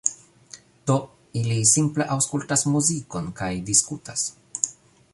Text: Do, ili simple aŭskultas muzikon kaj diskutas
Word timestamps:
Do, 0.91 0.95
ili 1.41 1.57
simple 1.73 2.09
aŭskultas 2.15 2.67
muzikon 2.77 3.31
kaj 3.43 3.55
diskutas 3.71 4.29